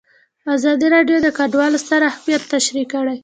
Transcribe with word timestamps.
ازادي 0.55 0.87
راډیو 0.95 1.17
د 1.21 1.27
کډوال 1.37 1.73
ستر 1.83 2.01
اهميت 2.11 2.41
تشریح 2.53 2.85
کړی. 2.93 3.17